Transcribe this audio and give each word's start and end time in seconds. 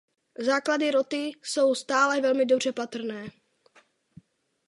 Základy 0.39 0.91
roty 0.91 1.31
jsou 1.43 1.75
stále 1.75 2.21
velmi 2.21 2.45
dobře 2.45 2.73
patrné. 2.73 3.27